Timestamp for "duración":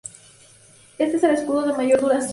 2.01-2.29